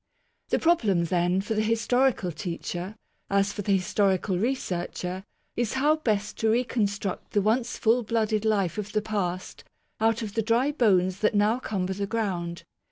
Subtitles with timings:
[0.49, 2.95] The problem then, for the historical teacher,
[3.29, 5.23] as for the historical researcher,
[5.55, 9.63] is how best to reconstruct the once full blooded life of the past
[9.99, 12.63] out of the dry bones that now cumber the ground.